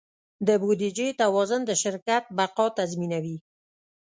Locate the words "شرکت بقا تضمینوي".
1.83-3.37